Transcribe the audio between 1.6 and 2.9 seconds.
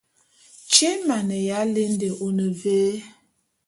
lende, one vé?